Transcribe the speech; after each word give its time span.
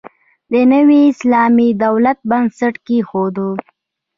د 0.51 0.53
نوي 0.73 0.99
اسلامي 1.11 1.69
دولت 1.83 2.19
بنسټ 2.29 2.75
کېښود. 2.85 3.35